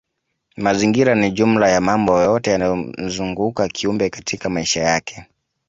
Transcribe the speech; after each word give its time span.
Mazingira 0.57 1.15
ni 1.15 1.31
jumla 1.31 1.69
ya 1.69 1.81
mambo 1.81 2.21
yote 2.21 2.51
yanayomzuguka 2.51 3.67
kiumbe 3.67 4.09
katika 4.09 4.49
maisha 4.49 4.81
yake 4.81 5.25